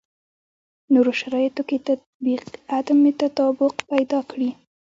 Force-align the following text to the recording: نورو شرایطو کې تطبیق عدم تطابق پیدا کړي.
نورو 0.93 1.11
شرایطو 1.21 1.61
کې 1.69 1.77
تطبیق 1.89 2.43
عدم 2.77 2.99
تطابق 3.21 3.73
پیدا 3.91 4.19
کړي. 4.29 4.49